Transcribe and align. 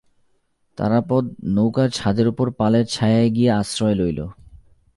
তারাপদ 0.77 1.23
নৌকার 1.55 1.89
ছাদের 1.89 2.27
উপরে 2.27 2.51
পালের 2.51 2.85
ছায়ায় 2.85 3.29
গিয়া 3.29 3.51
আশ্রয় 3.57 3.95
লইল। 3.95 4.19